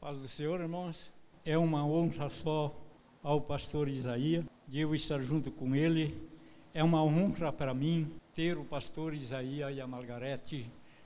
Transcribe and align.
Paz 0.00 0.16
do 0.16 0.26
Senhor, 0.26 0.58
irmãos. 0.62 1.10
É 1.44 1.58
uma 1.58 1.84
honra 1.84 2.30
só 2.30 2.74
ao 3.22 3.38
pastor 3.38 3.86
Isaías 3.86 4.46
de 4.66 4.80
eu 4.80 4.94
estar 4.94 5.20
junto 5.20 5.50
com 5.50 5.76
ele. 5.76 6.16
É 6.72 6.82
uma 6.82 7.04
honra 7.04 7.52
para 7.52 7.74
mim 7.74 8.10
ter 8.34 8.56
o 8.56 8.64
pastor 8.64 9.12
Isaías 9.12 9.76
e 9.76 9.78
a 9.78 9.86
Margarete 9.86 10.64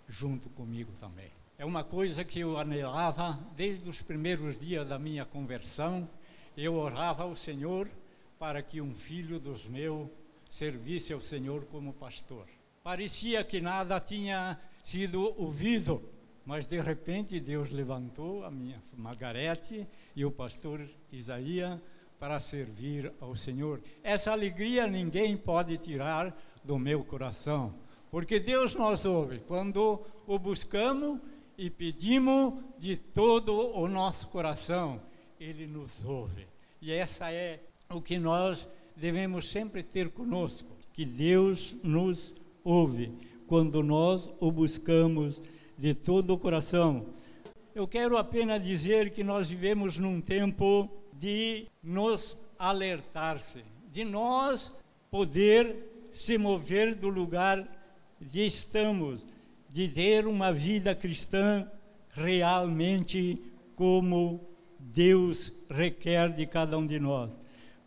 junto 0.09 0.49
comigo 0.51 0.93
também. 1.01 1.29
É 1.59 1.65
uma 1.65 1.83
coisa 1.83 2.25
que 2.25 2.39
eu 2.39 2.57
anelava 2.57 3.37
desde 3.57 3.91
os 3.91 4.01
primeiros 4.01 4.57
dias 4.57 4.87
da 4.87 4.97
minha 4.97 5.25
conversão. 5.25 6.09
Eu 6.57 6.77
orava 6.77 7.25
ao 7.25 7.35
Senhor 7.35 7.91
para 8.39 8.63
que 8.63 8.81
um 8.81 8.95
filho 8.95 9.41
dos 9.41 9.67
meus 9.67 10.09
servisse 10.49 11.13
ao 11.13 11.21
Senhor 11.21 11.65
como 11.65 11.93
pastor. 11.95 12.47
Parecia 12.81 13.43
que 13.43 13.61
nada 13.61 13.99
tinha 13.99 14.57
sido 14.85 15.35
ouvido, 15.37 16.01
mas 16.45 16.67
de 16.67 16.81
repente 16.81 17.41
Deus 17.41 17.71
levantou 17.71 18.45
a 18.45 18.51
minha 18.51 18.83
Margarete 18.97 19.87
e 20.15 20.25
o 20.25 20.31
pastor 20.31 20.87
Isaías 21.11 21.79
para 22.19 22.39
servir 22.41 23.13
ao 23.21 23.37
Senhor. 23.37 23.81
Essa 24.03 24.33
alegria 24.33 24.87
ninguém 24.87 25.37
pode 25.37 25.77
tirar 25.79 26.37
do 26.63 26.79
meu 26.79 27.05
coração, 27.05 27.75
porque 28.11 28.39
Deus 28.39 28.75
nos 28.75 29.05
ouve 29.05 29.41
quando 29.41 30.01
o 30.27 30.39
buscamos 30.39 31.21
e 31.57 31.71
pedimos 31.71 32.55
de 32.79 32.97
todo 32.97 33.53
o 33.77 33.87
nosso 33.89 34.29
coração, 34.29 35.01
Ele 35.39 35.67
nos 35.67 36.05
ouve. 36.05 36.47
E 36.81 36.93
essa 36.93 37.33
é 37.33 37.61
o 37.91 38.01
que 38.01 38.19
nós 38.19 38.67
devemos 38.97 39.51
sempre 39.51 39.83
ter 39.83 40.11
conosco, 40.11 40.77
que 40.93 41.05
Deus 41.05 41.75
nos 41.83 42.35
ouve 42.63 43.13
quando 43.47 43.83
nós 43.83 44.29
o 44.41 44.51
buscamos 44.51 45.41
de 45.79 45.95
todo 45.95 46.35
o 46.35 46.39
coração. 46.39 47.07
Eu 47.75 47.89
quero 47.89 48.17
apenas 48.17 48.63
dizer 48.63 49.11
que 49.11 49.25
nós 49.25 49.49
vivemos 49.49 49.97
num 49.97 50.21
tempo 50.21 50.89
de 51.13 51.67
nos 51.83 52.39
alertar-se, 52.59 53.65
de 53.91 54.05
nós 54.05 54.73
poder 55.11 56.11
se 56.15 56.39
mover 56.39 56.95
do 56.95 57.09
lugar 57.09 57.67
de 58.21 58.47
estamos, 58.47 59.27
de 59.69 59.89
ter 59.89 60.27
uma 60.27 60.53
vida 60.53 60.95
cristã 60.95 61.69
realmente 62.13 63.43
como 63.75 64.41
Deus 64.79 65.53
requer 65.69 66.31
de 66.31 66.47
cada 66.47 66.79
um 66.79 66.87
de 66.87 67.01
nós. 67.01 67.33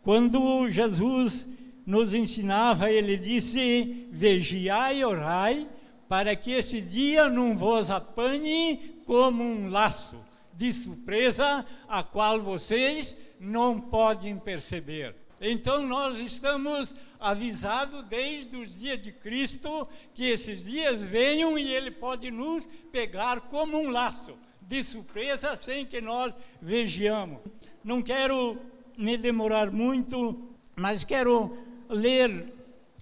Quando 0.02 0.70
Jesus 0.70 1.48
nos 1.86 2.12
ensinava, 2.12 2.90
ele 2.90 3.16
disse: 3.16 4.06
Vigiai 4.10 4.98
e 4.98 5.04
orai, 5.04 5.68
para 6.08 6.34
que 6.34 6.52
esse 6.52 6.80
dia 6.80 7.28
não 7.28 7.56
vos 7.56 7.90
apanhe 7.90 9.02
como 9.04 9.44
um 9.44 9.68
laço 9.68 10.24
de 10.54 10.72
surpresa, 10.72 11.64
a 11.86 12.02
qual 12.02 12.40
vocês 12.40 13.16
não 13.38 13.80
podem 13.80 14.36
perceber. 14.38 15.14
Então 15.40 15.86
nós 15.86 16.18
estamos 16.18 16.94
avisados 17.20 18.02
desde 18.04 18.56
os 18.56 18.78
dias 18.78 19.00
de 19.00 19.12
Cristo 19.12 19.86
que 20.14 20.24
esses 20.24 20.64
dias 20.64 21.00
venham 21.00 21.56
e 21.58 21.72
ele 21.72 21.90
pode 21.90 22.30
nos 22.30 22.66
pegar 22.90 23.42
como 23.42 23.78
um 23.78 23.90
laço 23.90 24.36
de 24.62 24.82
surpresa 24.82 25.56
sem 25.56 25.86
que 25.86 26.00
nós 26.00 26.34
vejamos. 26.60 27.38
Não 27.84 28.02
quero 28.02 28.58
me 28.96 29.16
demorar 29.16 29.70
muito, 29.70 30.48
mas 30.74 31.04
quero 31.04 31.56
ler 31.88 32.52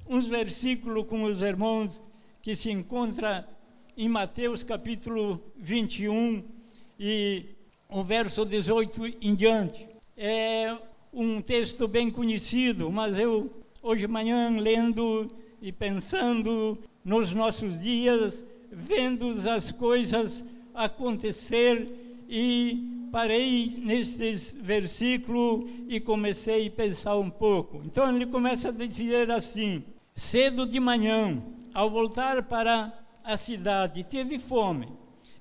uns 0.07 0.29
versículos 0.29 1.07
com 1.07 1.25
os 1.25 1.41
irmãos 1.41 2.01
que 2.47 2.55
se 2.55 2.71
encontra 2.71 3.45
em 3.97 4.09
Mateus 4.09 4.63
capítulo 4.63 5.43
21 5.57 6.45
e 6.97 7.45
o 7.89 8.05
verso 8.05 8.47
18 8.47 9.17
em 9.21 9.35
diante. 9.35 9.85
É 10.17 10.73
um 11.13 11.43
texto 11.43 11.89
bem 11.89 12.09
conhecido, 12.09 12.89
mas 12.89 13.19
eu 13.19 13.51
hoje 13.83 14.07
de 14.07 14.13
manhã 14.13 14.49
lendo 14.61 15.29
e 15.61 15.73
pensando 15.73 16.79
nos 17.05 17.33
nossos 17.33 17.81
dias, 17.81 18.45
vendo 18.71 19.35
as 19.51 19.73
coisas 19.73 20.49
acontecer 20.73 22.23
e 22.29 23.09
parei 23.11 23.75
nestes 23.77 24.57
versículos 24.57 25.69
e 25.89 25.99
comecei 25.99 26.69
a 26.69 26.71
pensar 26.71 27.17
um 27.17 27.29
pouco. 27.29 27.83
Então 27.85 28.09
ele 28.15 28.25
começa 28.25 28.69
a 28.69 28.73
dizer 28.73 29.33
assim: 29.33 29.83
cedo 30.15 30.65
de 30.65 30.79
manhã, 30.79 31.43
ao 31.77 31.91
voltar 31.91 32.43
para 32.45 32.91
a 33.23 33.37
cidade, 33.37 34.03
teve 34.03 34.39
fome. 34.39 34.89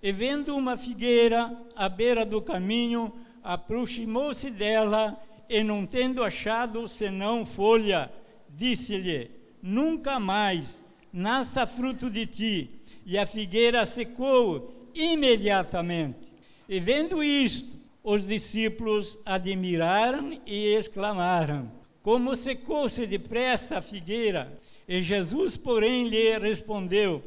E 0.03 0.12
vendo 0.12 0.53
uma 0.53 0.75
figueira 0.75 1.50
à 1.73 1.88
beira 1.88 2.25
do 2.25 2.41
caminho, 2.41 3.13
aproximou-se 3.41 4.51
dela 4.51 5.18
e, 5.47 5.63
não 5.63 5.85
tendo 5.85 6.22
achado 6.22 6.90
senão 6.90 7.45
folha, 7.45 8.12
disse-lhe: 8.50 9.31
Nunca 9.63 10.19
mais 10.19 10.84
nasça 11.13 11.66
fruto 11.66 12.09
de 12.09 12.25
ti. 12.28 12.69
E 13.06 13.18
a 13.18 13.25
figueira 13.25 13.85
secou 13.85 14.90
imediatamente. 14.94 16.34
E 16.68 16.81
vendo 16.81 17.24
isto, 17.24 17.74
os 18.03 18.25
discípulos 18.25 19.18
admiraram 19.25 20.38
e 20.45 20.66
exclamaram: 20.75 21.72
Como 22.03 22.35
secou-se 22.35 23.07
depressa 23.07 23.78
a 23.78 23.81
figueira? 23.81 24.51
E 24.88 25.01
Jesus, 25.01 25.57
porém, 25.57 26.07
lhe 26.07 26.38
respondeu: 26.38 27.23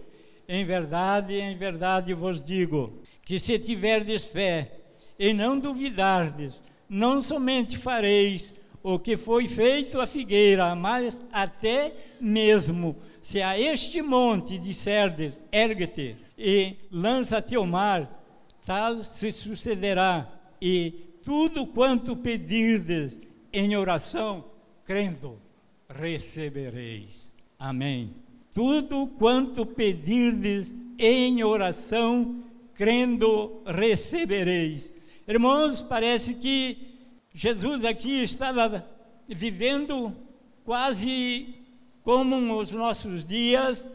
Em 0.48 0.64
verdade, 0.64 1.34
em 1.34 1.56
verdade 1.56 2.14
vos 2.14 2.42
digo, 2.42 3.00
que 3.24 3.38
se 3.38 3.58
tiverdes 3.58 4.24
fé 4.24 4.72
e 5.18 5.32
não 5.32 5.58
duvidardes, 5.58 6.60
não 6.88 7.20
somente 7.20 7.76
fareis 7.76 8.54
o 8.82 8.98
que 8.98 9.16
foi 9.16 9.48
feito 9.48 10.00
à 10.00 10.06
figueira, 10.06 10.74
mas 10.74 11.18
até 11.32 11.92
mesmo 12.20 12.96
se 13.20 13.42
a 13.42 13.58
este 13.58 14.00
monte 14.00 14.56
disserdes, 14.56 15.38
ergue-te 15.52 16.16
e 16.38 16.76
lança-te 16.90 17.56
ao 17.56 17.66
mar, 17.66 18.24
tal 18.64 19.02
se 19.02 19.30
sucederá, 19.32 20.32
e 20.62 20.90
tudo 21.22 21.66
quanto 21.66 22.16
pedirdes 22.16 23.20
em 23.52 23.76
oração, 23.76 24.44
crendo, 24.84 25.38
recebereis. 25.88 27.36
Amém. 27.58 28.14
Tudo 28.54 29.08
quanto 29.18 29.66
pedirdes 29.66 30.72
em 30.96 31.42
oração, 31.42 32.44
crendo, 32.72 33.62
recebereis. 33.66 34.94
Irmãos, 35.26 35.80
parece 35.80 36.34
que 36.34 36.78
Jesus 37.34 37.84
aqui 37.84 38.22
estava 38.22 38.86
vivendo 39.26 40.14
quase 40.64 41.56
como 42.04 42.58
os 42.58 42.70
nossos 42.70 43.26
dias, 43.26 43.88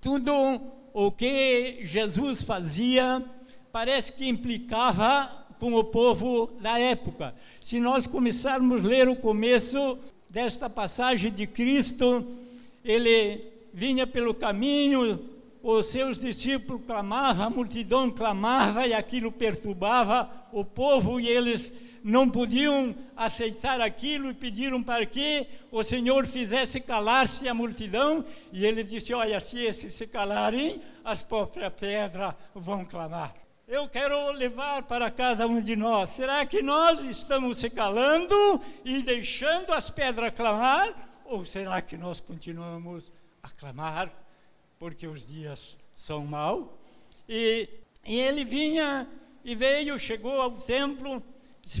tudo 0.00 0.60
o 0.92 1.10
que 1.10 1.80
Jesus 1.84 2.42
fazia 2.42 3.24
parece 3.72 4.12
que 4.12 4.28
implicava 4.28 5.46
com 5.58 5.72
o 5.72 5.84
povo 5.84 6.52
da 6.60 6.78
época. 6.78 7.34
Se 7.62 7.80
nós 7.80 8.06
começarmos 8.06 8.84
a 8.84 8.88
ler 8.88 9.08
o 9.08 9.16
começo 9.16 9.98
desta 10.28 10.68
passagem 10.68 11.32
de 11.32 11.46
Cristo, 11.46 12.26
ele 12.86 13.52
vinha 13.74 14.06
pelo 14.06 14.32
caminho, 14.32 15.28
os 15.62 15.86
seus 15.86 16.16
discípulos 16.16 16.82
clamavam, 16.86 17.46
a 17.46 17.50
multidão 17.50 18.10
clamava 18.10 18.86
e 18.86 18.94
aquilo 18.94 19.32
perturbava 19.32 20.30
o 20.52 20.64
povo 20.64 21.18
e 21.18 21.28
eles 21.28 21.72
não 22.04 22.30
podiam 22.30 22.94
aceitar 23.16 23.80
aquilo 23.80 24.30
e 24.30 24.34
pediram 24.34 24.80
para 24.80 25.04
que 25.04 25.44
o 25.72 25.82
Senhor 25.82 26.24
fizesse 26.24 26.80
calar-se 26.80 27.48
a 27.48 27.54
multidão. 27.54 28.24
E 28.52 28.64
ele 28.64 28.84
disse: 28.84 29.12
Olha, 29.12 29.40
se 29.40 29.58
esses 29.58 29.92
se 29.92 30.06
calarem, 30.06 30.80
as 31.04 31.20
próprias 31.20 31.72
pedras 31.72 32.32
vão 32.54 32.84
clamar. 32.84 33.34
Eu 33.66 33.88
quero 33.88 34.30
levar 34.30 34.84
para 34.84 35.10
cada 35.10 35.48
um 35.48 35.60
de 35.60 35.74
nós. 35.74 36.10
Será 36.10 36.46
que 36.46 36.62
nós 36.62 37.02
estamos 37.02 37.58
se 37.58 37.68
calando 37.68 38.62
e 38.84 39.02
deixando 39.02 39.72
as 39.72 39.90
pedras 39.90 40.32
clamar? 40.32 40.94
Ou 41.28 41.44
será 41.44 41.82
que 41.82 41.96
nós 41.96 42.20
continuamos 42.20 43.12
a 43.42 43.48
clamar 43.50 44.12
porque 44.78 45.08
os 45.08 45.26
dias 45.26 45.76
são 45.92 46.24
maus? 46.24 46.68
E, 47.28 47.68
e 48.06 48.14
ele 48.14 48.44
vinha 48.44 49.08
e 49.44 49.56
veio, 49.56 49.98
chegou 49.98 50.40
ao 50.40 50.52
templo, 50.52 51.20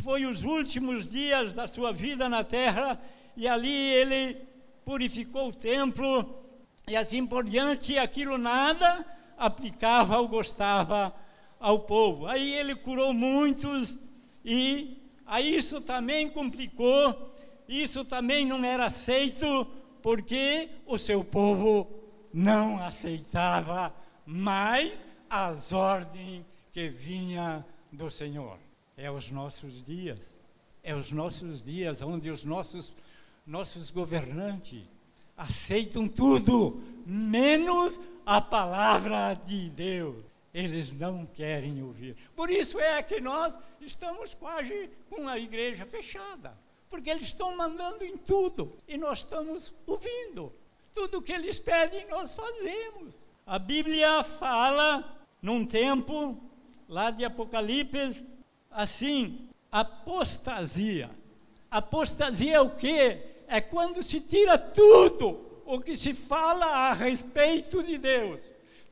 foi 0.02 0.26
os 0.26 0.42
últimos 0.42 1.06
dias 1.06 1.52
da 1.52 1.68
sua 1.68 1.92
vida 1.92 2.28
na 2.28 2.42
terra, 2.42 3.00
e 3.36 3.46
ali 3.46 3.70
ele 3.70 4.36
purificou 4.84 5.50
o 5.50 5.54
templo, 5.54 6.44
e 6.88 6.96
assim 6.96 7.24
por 7.24 7.44
diante, 7.44 7.96
aquilo 7.98 8.36
nada 8.36 9.04
aplicava 9.38 10.18
ou 10.18 10.26
gostava 10.26 11.14
ao 11.60 11.80
povo. 11.80 12.26
Aí 12.26 12.52
ele 12.52 12.74
curou 12.74 13.12
muitos, 13.12 13.96
e 14.44 14.96
aí 15.24 15.54
isso 15.56 15.80
também 15.80 16.28
complicou 16.28 17.32
isso 17.68 18.04
também 18.04 18.46
não 18.46 18.64
era 18.64 18.86
aceito 18.86 19.66
porque 20.02 20.68
o 20.86 20.98
seu 20.98 21.24
povo 21.24 21.88
não 22.32 22.80
aceitava 22.80 23.92
mais 24.24 25.04
as 25.28 25.72
ordens 25.72 26.44
que 26.72 26.88
vinha 26.88 27.64
do 27.90 28.10
Senhor. 28.10 28.58
É 28.96 29.10
os 29.10 29.30
nossos 29.30 29.84
dias. 29.84 30.36
É 30.82 30.94
os 30.94 31.10
nossos 31.10 31.64
dias 31.64 32.02
onde 32.02 32.30
os 32.30 32.44
nossos, 32.44 32.92
nossos 33.46 33.90
governantes 33.90 34.84
aceitam 35.36 36.08
tudo, 36.08 36.82
menos 37.04 37.98
a 38.24 38.40
palavra 38.40 39.34
de 39.34 39.68
Deus. 39.70 40.24
Eles 40.54 40.90
não 40.92 41.26
querem 41.26 41.82
ouvir. 41.82 42.16
Por 42.34 42.48
isso 42.48 42.80
é 42.80 43.02
que 43.02 43.20
nós 43.20 43.56
estamos 43.80 44.32
quase 44.34 44.88
com 45.10 45.28
a 45.28 45.38
igreja 45.38 45.84
fechada. 45.84 46.56
Porque 46.88 47.10
eles 47.10 47.28
estão 47.28 47.56
mandando 47.56 48.04
em 48.04 48.16
tudo 48.16 48.76
e 48.86 48.96
nós 48.96 49.18
estamos 49.18 49.72
ouvindo. 49.86 50.52
Tudo 50.94 51.20
que 51.20 51.32
eles 51.32 51.58
pedem, 51.58 52.06
nós 52.08 52.34
fazemos. 52.34 53.14
A 53.44 53.58
Bíblia 53.58 54.22
fala 54.24 55.18
num 55.42 55.66
tempo, 55.66 56.40
lá 56.88 57.10
de 57.10 57.24
Apocalipse, 57.24 58.26
assim: 58.70 59.48
apostasia. 59.70 61.10
Apostasia 61.70 62.56
é 62.56 62.60
o 62.60 62.70
quê? 62.70 63.20
É 63.46 63.60
quando 63.60 64.02
se 64.02 64.20
tira 64.20 64.56
tudo 64.56 65.62
o 65.64 65.80
que 65.80 65.96
se 65.96 66.14
fala 66.14 66.66
a 66.66 66.92
respeito 66.92 67.82
de 67.82 67.98
Deus. 67.98 68.40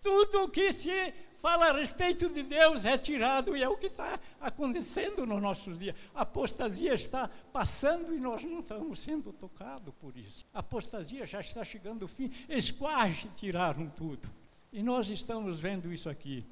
Tudo 0.02 0.44
o 0.44 0.48
que 0.48 0.72
se 0.72 1.14
fala 1.44 1.68
a 1.68 1.78
respeito 1.78 2.30
de 2.30 2.42
Deus 2.42 2.86
é 2.86 2.96
tirado 2.96 3.54
e 3.54 3.62
é 3.62 3.68
o 3.68 3.76
que 3.76 3.88
está 3.88 4.18
acontecendo 4.40 5.26
nos 5.26 5.42
nossos 5.42 5.78
dias. 5.78 5.94
A 6.14 6.22
apostasia 6.22 6.94
está 6.94 7.28
passando 7.52 8.14
e 8.14 8.18
nós 8.18 8.42
não 8.42 8.60
estamos 8.60 8.98
sendo 9.00 9.30
tocados 9.30 9.92
por 10.00 10.16
isso. 10.16 10.46
A 10.54 10.60
apostasia 10.60 11.26
já 11.26 11.40
está 11.40 11.62
chegando 11.62 12.06
ao 12.06 12.08
fim, 12.08 12.32
eles 12.48 12.70
quase 12.70 13.28
tiraram 13.36 13.90
tudo. 13.90 14.26
E 14.72 14.82
nós 14.82 15.10
estamos 15.10 15.60
vendo 15.60 15.92
isso 15.92 16.08
aqui. 16.08 16.46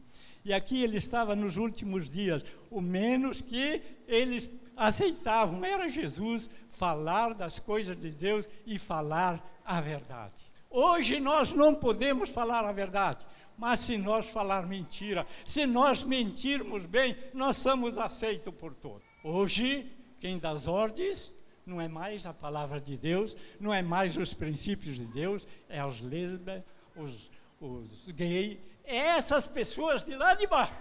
E 0.45 0.53
aqui 0.53 0.83
ele 0.83 0.99
estava 0.99 1.35
nos 1.35 1.57
últimos 1.57 2.11
dias. 2.11 2.45
O 2.71 2.83
menos 2.83 3.41
que 3.41 3.81
eles 4.07 4.47
aceitavam 4.77 5.65
era 5.65 5.89
Jesus 5.89 6.51
falar 6.71 7.33
das 7.33 7.59
coisas 7.59 7.99
de 7.99 8.11
Deus 8.11 8.47
e 8.67 8.79
falar 8.79 9.43
a 9.65 9.81
verdade. 9.81 10.53
Hoje 10.69 11.19
nós 11.19 11.51
não 11.55 11.75
podemos 11.75 12.29
falar 12.29 12.67
a 12.67 12.73
verdade. 12.73 13.25
Mas 13.63 13.79
se 13.79 13.97
nós 13.97 14.27
falar 14.27 14.67
mentira, 14.67 15.25
se 15.47 15.65
nós 15.67 16.03
mentirmos 16.03 16.85
bem, 16.85 17.17
nós 17.33 17.59
somos 17.59 17.97
aceitos 17.97 18.53
por 18.53 18.75
todos. 18.75 19.07
Hoje, 19.23 19.89
quem 20.19 20.37
dá 20.37 20.51
as 20.51 20.67
ordens 20.67 21.33
não 21.65 21.81
é 21.81 21.87
mais 21.87 22.27
a 22.27 22.35
palavra 22.35 22.81
de 22.81 22.97
Deus, 22.97 23.37
não 23.61 23.73
é 23.73 23.81
mais 23.81 24.17
os 24.17 24.35
princípios 24.35 24.97
de 24.97 25.05
Deus, 25.05 25.47
é 25.69 25.87
os 25.87 26.01
lesbas, 26.01 26.61
os, 26.97 27.31
os 27.61 28.05
gays, 28.09 28.59
é 28.83 28.97
essas 28.97 29.47
pessoas 29.47 30.03
de 30.03 30.17
lá 30.17 30.35
de 30.35 30.49
baixo. 30.49 30.75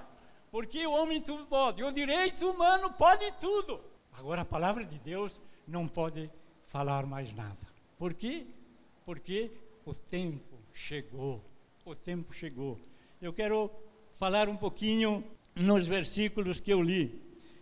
Porque 0.50 0.84
o 0.88 0.92
homem 0.94 1.22
tudo 1.22 1.46
pode, 1.46 1.84
o 1.84 1.92
direito 1.92 2.50
humano 2.50 2.92
pode 2.94 3.32
tudo. 3.34 3.80
Agora 4.12 4.42
a 4.42 4.46
palavra 4.46 4.84
de 4.84 4.98
Deus 4.98 5.40
não 5.68 5.88
pode 5.88 6.32
falar 6.66 7.06
mais 7.06 7.32
nada. 7.32 7.60
Por 8.00 8.16
quê? 8.16 8.48
Porque 9.06 9.52
o 9.86 9.94
tempo 9.94 10.58
chegou 10.74 11.51
o 11.86 11.96
tempo 11.96 12.34
chegou. 12.34 12.80
Eu 13.22 13.34
quero 13.34 13.70
falar 14.14 14.48
um 14.48 14.56
pouquinho 14.56 15.24
nos 15.56 15.86
versículos 15.86 16.60
que 16.60 16.72
eu 16.72 16.82
li. 16.82 17.20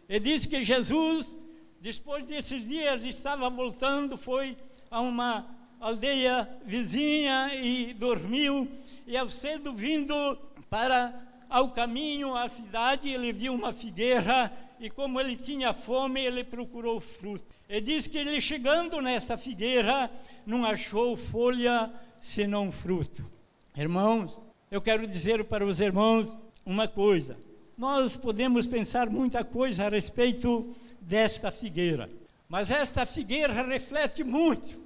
Ele 0.07 0.19
diz 0.19 0.45
que 0.45 0.63
Jesus, 0.63 1.35
depois 1.79 2.25
desses 2.25 2.67
dias, 2.67 3.03
estava 3.03 3.49
voltando, 3.49 4.17
foi 4.17 4.57
a 4.91 4.99
uma 4.99 5.47
aldeia 5.79 6.47
vizinha 6.65 7.55
e 7.55 7.93
dormiu, 7.93 8.67
e 9.07 9.15
ao 9.15 9.29
cedo 9.29 9.73
vindo 9.73 10.37
para 10.69 11.27
ao 11.49 11.71
caminho 11.71 12.35
à 12.35 12.47
cidade, 12.47 13.09
ele 13.09 13.33
viu 13.33 13.53
uma 13.53 13.73
figueira 13.73 14.51
e 14.79 14.89
como 14.89 15.19
ele 15.19 15.35
tinha 15.35 15.73
fome, 15.73 16.23
ele 16.23 16.43
procurou 16.43 17.01
fruto. 17.01 17.43
Ele 17.67 17.81
diz 17.81 18.05
que 18.05 18.17
ele 18.17 18.39
chegando 18.39 19.01
nesta 19.01 19.37
figueira, 19.37 20.11
não 20.45 20.63
achou 20.63 21.17
folha 21.17 21.91
senão 22.19 22.71
fruto. 22.71 23.38
Irmãos, 23.77 24.39
eu 24.69 24.81
quero 24.81 25.07
dizer 25.07 25.45
para 25.45 25.65
os 25.65 25.79
irmãos 25.79 26.35
uma 26.65 26.87
coisa. 26.87 27.37
Nós 27.77 28.17
podemos 28.17 28.65
pensar 28.65 29.09
muita 29.09 29.43
coisa 29.43 29.85
a 29.85 29.89
respeito 29.89 30.75
desta 30.99 31.51
figueira, 31.51 32.09
mas 32.49 32.71
esta 32.71 33.05
figueira 33.05 33.61
reflete 33.63 34.23
muito 34.23 34.77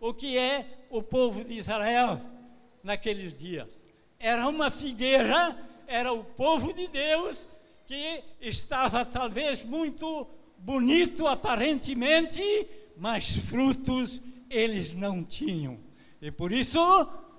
o 0.00 0.14
que 0.14 0.38
é 0.38 0.86
o 0.88 1.02
povo 1.02 1.44
de 1.44 1.54
Israel 1.54 2.20
naqueles 2.82 3.34
dias. 3.34 3.68
Era 4.18 4.48
uma 4.48 4.70
figueira, 4.70 5.56
era 5.86 6.12
o 6.12 6.24
povo 6.24 6.72
de 6.72 6.86
Deus 6.86 7.46
que 7.86 8.22
estava 8.40 9.04
talvez 9.04 9.62
muito 9.64 10.26
bonito 10.58 11.26
aparentemente, 11.26 12.42
mas 12.96 13.36
frutos 13.36 14.22
eles 14.48 14.94
não 14.94 15.22
tinham. 15.22 15.78
E 16.20 16.30
por 16.30 16.50
isso 16.50 16.78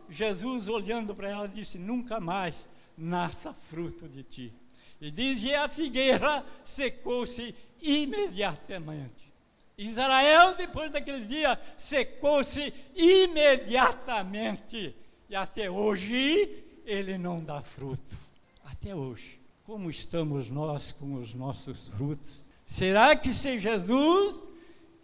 Jesus, 0.09 0.67
olhando 0.67 1.13
para 1.15 1.29
ela, 1.29 1.47
disse: 1.47 1.77
Nunca 1.77 2.19
mais 2.19 2.67
nasça 2.97 3.53
fruto 3.69 4.07
de 4.07 4.23
ti. 4.23 4.53
E 4.99 5.09
diz: 5.11 5.43
E 5.43 5.53
a 5.53 5.69
figueira 5.69 6.43
secou-se 6.65 7.55
imediatamente. 7.81 9.29
Israel, 9.77 10.55
depois 10.55 10.91
daquele 10.91 11.25
dia, 11.25 11.57
secou-se 11.77 12.73
imediatamente. 12.95 14.93
E 15.29 15.35
até 15.35 15.69
hoje 15.71 16.65
ele 16.85 17.17
não 17.17 17.41
dá 17.41 17.61
fruto. 17.61 18.17
Até 18.65 18.93
hoje. 18.93 19.39
Como 19.65 19.89
estamos 19.89 20.49
nós 20.49 20.91
com 20.91 21.13
os 21.13 21.33
nossos 21.33 21.87
frutos? 21.89 22.45
Será 22.65 23.15
que 23.15 23.33
se 23.33 23.59
Jesus 23.59 24.41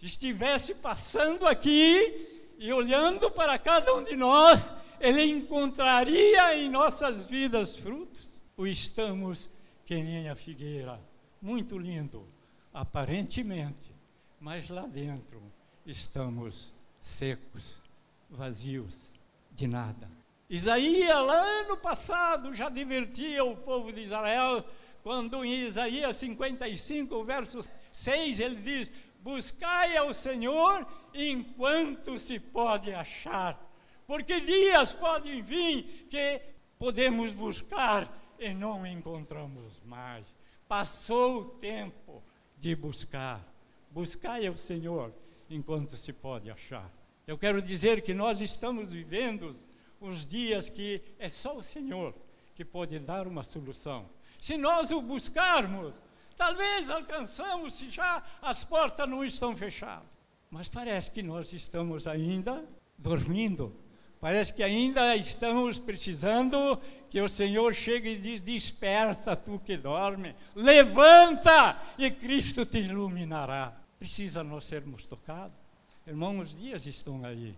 estivesse 0.01 0.75
passando 0.75 1.47
aqui 1.47 2.27
e 2.57 2.73
olhando 2.73 3.29
para 3.31 3.57
cada 3.59 3.95
um 3.95 4.03
de 4.03 4.15
nós, 4.15 4.73
ele 4.99 5.23
encontraria 5.23 6.57
em 6.57 6.69
nossas 6.69 7.25
vidas 7.25 7.75
frutos? 7.75 8.41
Ou 8.57 8.67
estamos 8.67 9.49
que 9.85 10.01
nem 10.01 10.29
a 10.29 10.35
figueira? 10.35 10.99
Muito 11.41 11.77
lindo, 11.77 12.25
aparentemente, 12.73 13.93
mas 14.39 14.69
lá 14.69 14.87
dentro 14.87 15.41
estamos 15.85 16.73
secos, 16.99 17.75
vazios, 18.29 19.11
de 19.51 19.67
nada. 19.67 20.09
Isaías, 20.49 21.25
lá 21.25 21.63
no 21.67 21.77
passado, 21.77 22.53
já 22.53 22.69
divertia 22.69 23.43
o 23.43 23.55
povo 23.55 23.91
de 23.91 24.01
Israel, 24.01 24.63
quando 25.03 25.43
em 25.45 25.67
Isaías 25.67 26.15
55, 26.17 27.23
verso 27.23 27.59
6, 27.91 28.39
ele 28.39 28.55
diz: 28.55 28.91
Buscai 29.21 29.97
ao 29.97 30.13
Senhor 30.13 30.85
enquanto 31.13 32.19
se 32.19 32.39
pode 32.39 32.93
achar 32.93 33.59
porque 34.07 34.39
dias 34.39 34.93
podem 34.93 35.41
vir 35.41 36.07
que 36.09 36.41
podemos 36.77 37.31
buscar 37.33 38.11
e 38.39 38.53
não 38.53 38.85
encontramos 38.85 39.79
mais. 39.85 40.25
Passou 40.67 41.41
o 41.41 41.45
tempo 41.45 42.23
de 42.57 42.75
buscar. 42.75 43.41
Buscai 43.91 44.45
ao 44.45 44.57
Senhor 44.57 45.13
enquanto 45.49 45.95
se 45.95 46.11
pode 46.11 46.49
achar. 46.49 46.91
Eu 47.25 47.37
quero 47.37 47.61
dizer 47.61 48.01
que 48.01 48.13
nós 48.13 48.39
estamos 48.41 48.91
vivendo 48.91 49.55
os 49.99 50.27
dias 50.27 50.69
que 50.69 51.01
é 51.17 51.29
só 51.29 51.57
o 51.57 51.63
Senhor 51.63 52.13
que 52.53 52.63
pode 52.63 52.97
dar 52.99 53.27
uma 53.27 53.43
solução. 53.43 54.09
Se 54.39 54.57
nós 54.57 54.91
o 54.91 55.01
buscarmos, 55.01 55.95
talvez 56.35 56.89
alcançamos 56.89 57.73
se 57.73 57.89
já 57.89 58.23
as 58.41 58.63
portas 58.63 59.09
não 59.09 59.23
estão 59.23 59.55
fechadas. 59.55 60.07
Mas 60.49 60.67
parece 60.67 61.11
que 61.11 61.23
nós 61.23 61.51
estamos 61.51 62.07
ainda 62.07 62.63
dormindo 62.97 63.75
Parece 64.25 64.51
que 64.51 64.63
ainda 64.63 65.15
estamos 65.15 65.77
precisando 65.77 66.81
que 67.11 67.21
o 67.21 67.29
Senhor 67.29 67.75
chegue 67.75 68.13
e 68.13 68.17
diz: 68.17 68.41
Desperta, 68.41 69.35
tu 69.35 69.61
que 69.63 69.77
dorme, 69.77 70.33
levanta 70.55 71.79
e 71.95 72.09
Cristo 72.09 72.65
te 72.65 72.79
iluminará. 72.79 73.79
Precisa 73.99 74.43
nós 74.43 74.65
sermos 74.65 75.05
tocados. 75.05 75.55
Irmão, 76.07 76.39
os 76.39 76.57
dias 76.57 76.87
estão 76.87 77.23
aí. 77.23 77.53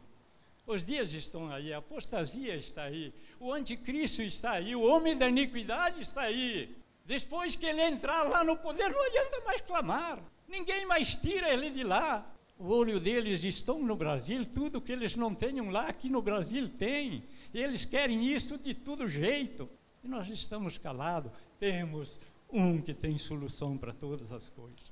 Os 0.66 0.84
dias 0.84 1.14
estão 1.14 1.50
aí, 1.50 1.72
a 1.72 1.78
apostasia 1.78 2.54
está 2.58 2.84
aí, 2.84 3.14
o 3.40 3.54
anticristo 3.54 4.22
está 4.22 4.52
aí, 4.52 4.76
o 4.76 4.82
homem 4.82 5.18
da 5.18 5.30
iniquidade 5.30 6.02
está 6.02 6.24
aí. 6.24 6.76
Depois 7.06 7.56
que 7.56 7.66
ele 7.66 7.82
entrar 7.82 8.24
lá 8.24 8.44
no 8.44 8.58
poder, 8.58 8.90
não 8.90 9.06
adianta 9.06 9.40
mais 9.46 9.62
clamar. 9.62 10.20
Ninguém 10.50 10.86
mais 10.86 11.16
tira 11.16 11.50
ele 11.50 11.70
de 11.70 11.86
lá 11.86 12.30
o 12.60 12.70
olho 12.70 13.00
deles 13.00 13.44
estão 13.44 13.82
no 13.84 13.96
Brasil, 13.96 14.46
tudo 14.46 14.82
que 14.82 14.92
eles 14.92 15.16
não 15.16 15.34
tenham 15.34 15.70
lá, 15.70 15.88
aqui 15.88 16.10
no 16.10 16.22
Brasil 16.22 16.70
tem. 16.70 17.24
Eles 17.54 17.86
querem 17.86 18.26
isso 18.26 18.58
de 18.58 18.74
todo 18.74 19.08
jeito. 19.08 19.70
E 20.04 20.08
nós 20.08 20.28
estamos 20.30 20.78
calados. 20.78 21.32
Temos 21.60 22.20
um 22.52 22.82
que 22.82 22.94
tem 22.94 23.18
solução 23.18 23.78
para 23.78 23.92
todas 23.92 24.32
as 24.32 24.50
coisas. 24.50 24.92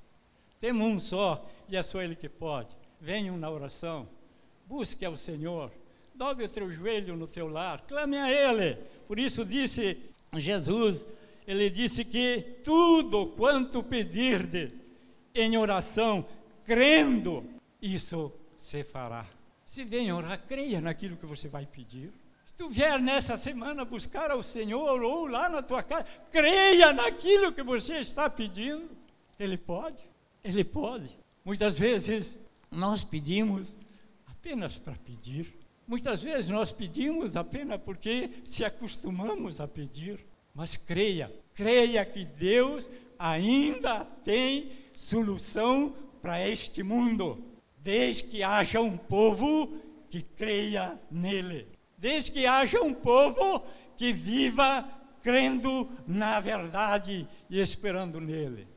Temos 0.60 0.86
um 0.86 1.00
só, 1.00 1.45
e 1.67 1.75
é 1.75 1.84
só 1.84 2.01
Ele 2.01 2.15
que 2.15 2.29
pode. 2.29 2.69
Venham 3.00 3.38
na 3.38 3.50
oração, 3.50 4.07
busque 4.67 5.05
ao 5.05 5.17
Senhor, 5.17 5.72
dobre 6.13 6.45
o 6.45 6.50
teu 6.50 6.72
joelho 6.72 7.15
no 7.15 7.27
teu 7.27 7.48
lar, 7.48 7.81
clame 7.81 8.17
a 8.17 8.31
Ele. 8.31 8.77
Por 9.07 9.19
isso 9.19 9.45
disse 9.45 9.98
Jesus, 10.34 11.05
ele 11.48 11.69
disse 11.69 12.03
que 12.03 12.41
tudo 12.63 13.27
quanto 13.38 13.84
pedirde 13.84 14.72
em 15.34 15.57
oração, 15.57 16.25
crendo, 16.65 17.43
isso 17.82 18.32
se 18.58 18.84
fará. 18.84 19.25
Se 19.65 19.84
vem 19.84 20.12
orar, 20.12 20.41
creia 20.48 20.79
naquilo 20.79 21.17
que 21.17 21.25
você 21.25 21.48
vai 21.48 21.65
pedir. 21.65 22.12
Se 22.46 22.53
tu 22.53 22.70
vier 22.70 23.00
nessa 23.00 23.38
semana 23.38 23.84
buscar 23.84 24.32
ao 24.32 24.41
Senhor 24.41 25.01
ou 25.01 25.27
lá 25.27 25.50
na 25.50 25.62
tua 25.62 25.84
casa, 25.84 26.05
creia 26.32 26.94
naquilo 26.94 27.51
que 27.51 27.63
você 27.63 27.96
está 27.96 28.29
pedindo. 28.29 28.89
Ele 29.39 29.58
pode, 29.58 30.03
ele 30.44 30.63
pode. 30.63 31.10
Muitas 31.44 31.77
vezes 31.77 32.39
nós 32.72 33.03
pedimos 33.03 33.77
apenas 34.25 34.77
para 34.77 34.94
pedir. 34.94 35.53
Muitas 35.88 36.24
vezes 36.24 36.50
nós 36.50 36.72
pedimos 36.72 37.36
apenas 37.36 37.82
porque 37.82 38.29
se 38.46 38.63
acostumamos 38.63 39.60
a 39.60 39.67
pedir. 39.67 40.25
Mas 40.53 40.77
creia, 40.77 41.32
creia 41.53 42.05
que 42.05 42.24
Deus 42.24 42.89
ainda 43.20 44.05
tem 44.24 44.72
solução 44.94 45.94
para 46.22 46.48
este 46.48 46.82
mundo, 46.82 47.44
desde 47.86 48.24
que 48.24 48.42
haja 48.42 48.82
um 48.82 48.98
povo 48.98 49.72
que 50.10 50.24
creia 50.24 51.00
nele, 51.12 51.68
desde 51.96 52.32
que 52.32 52.48
haja 52.48 52.82
um 52.82 52.96
povo 52.96 53.63
que 53.96 54.12
viva 54.12 54.84
crendo 55.22 55.88
na 56.08 56.39
verdade 56.39 57.27
e 57.48 57.62
esperando 57.62 58.20
nele. 58.20 58.68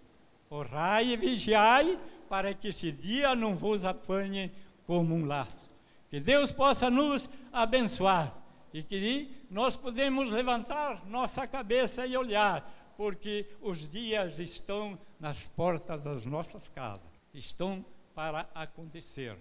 Orai 0.51 1.07
e 1.07 1.17
vigiai 1.17 1.99
para 2.29 2.53
que 2.53 2.69
esse 2.69 2.93
dia 2.93 3.35
não 3.35 3.57
vos 3.57 3.83
apanhe 3.87 4.53
como 4.87 5.15
um 5.15 5.25
laço. 5.25 5.71
Que 6.11 6.21
Deus 6.21 6.53
possa 6.53 6.91
nos 6.91 7.31
abençoar 7.51 8.37
e 8.75 8.83
que 8.83 9.31
nós 9.51 9.75
podemos 9.75 10.29
levantar 10.29 11.07
nossa 11.07 11.47
cabeça 11.47 12.07
e 12.07 12.15
olhar, 12.15 12.93
porque 12.95 13.47
os 13.63 13.89
dias 13.89 14.39
estão 14.39 14.99
nas 15.19 15.47
portas 15.47 16.05
das 16.05 16.27
nossas 16.27 16.69
casas, 16.69 17.09
estão 17.33 17.83
para 18.19 18.49
acontecer. 18.53 19.37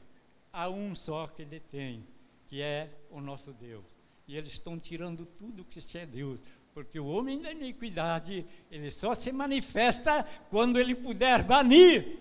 Há 0.54 0.70
um 0.70 0.94
só 0.94 1.26
que 1.26 1.44
detém, 1.44 2.06
que 2.46 2.62
é 2.62 2.92
o 3.10 3.20
nosso 3.20 3.52
Deus. 3.52 3.84
E 4.28 4.38
eles 4.38 4.52
estão 4.52 4.78
tirando 4.78 5.26
tudo 5.26 5.66
que 5.66 5.98
é 5.98 6.06
Deus, 6.06 6.40
porque 6.76 7.00
o 7.00 7.08
homem 7.08 7.42
da 7.42 7.52
iniquidade, 7.52 8.46
ele 8.70 8.92
só 8.92 9.16
se 9.16 9.32
manifesta 9.32 10.24
quando 10.52 10.80
ele 10.80 10.94
puder 10.94 11.42
banir 11.42 12.20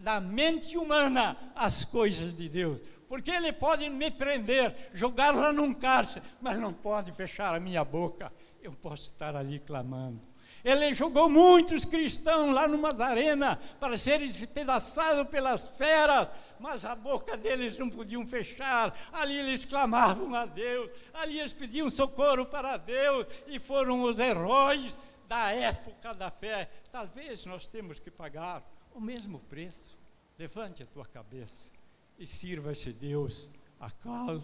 da 0.00 0.20
mente 0.20 0.76
humana 0.76 1.38
as 1.54 1.86
coisas 1.86 2.36
de 2.36 2.50
Deus. 2.50 2.82
Porque 3.08 3.30
ele 3.30 3.50
pode 3.50 3.88
me 3.88 4.10
prender, 4.10 4.90
jogar 4.92 5.34
lá 5.34 5.54
num 5.54 5.72
cárcere, 5.72 6.22
mas 6.38 6.60
não 6.60 6.74
pode 6.74 7.12
fechar 7.12 7.54
a 7.54 7.60
minha 7.60 7.82
boca. 7.82 8.30
Eu 8.62 8.72
posso 8.72 9.04
estar 9.04 9.34
ali 9.34 9.58
clamando. 9.58 10.20
Ele 10.64 10.94
jogou 10.94 11.28
muitos 11.28 11.84
cristãos 11.84 12.54
lá 12.54 12.66
numa 12.66 12.90
arena 13.04 13.60
para 13.78 13.98
serem 13.98 14.26
despedaçados 14.26 15.28
pelas 15.28 15.66
feras, 15.66 16.28
mas 16.58 16.86
a 16.86 16.94
boca 16.94 17.36
deles 17.36 17.76
não 17.76 17.90
podiam 17.90 18.26
fechar. 18.26 18.96
Ali 19.12 19.38
eles 19.38 19.66
clamavam 19.66 20.34
a 20.34 20.46
Deus, 20.46 20.90
ali 21.12 21.38
eles 21.38 21.52
pediam 21.52 21.90
socorro 21.90 22.46
para 22.46 22.78
Deus 22.78 23.26
e 23.46 23.60
foram 23.60 24.02
os 24.04 24.18
heróis 24.18 24.98
da 25.28 25.50
época 25.50 26.14
da 26.14 26.30
fé. 26.30 26.70
Talvez 26.90 27.44
nós 27.44 27.66
temos 27.66 28.00
que 28.00 28.10
pagar 28.10 28.62
o 28.94 29.00
mesmo 29.00 29.40
preço. 29.40 29.98
Levante 30.38 30.82
a 30.82 30.86
tua 30.86 31.04
cabeça 31.04 31.70
e 32.18 32.26
sirva 32.26 32.72
esse 32.72 32.90
Deus 32.90 33.50
a 33.78 33.90
qual 33.90 34.42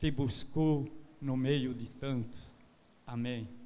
te 0.00 0.10
buscou 0.10 0.88
no 1.20 1.36
meio 1.36 1.74
de 1.74 1.88
tantos. 1.90 2.40
Amém. 3.06 3.59